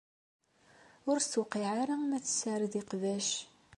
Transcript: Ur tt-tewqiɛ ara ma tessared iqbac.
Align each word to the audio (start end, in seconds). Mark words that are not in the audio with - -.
Ur 1.09 1.17
tt-tewqiɛ 1.19 1.69
ara 1.81 1.95
ma 2.09 2.17
tessared 2.25 2.73
iqbac. 2.81 3.29